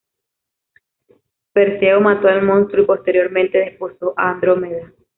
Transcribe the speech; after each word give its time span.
Perseo 1.53 2.01
mató 2.01 2.27
al 2.27 2.41
monstruo 2.41 2.81
y 2.81 2.87
posteriormente 2.87 3.59
desposó 3.59 4.15
a 4.17 4.31
Andrómeda. 4.31 4.91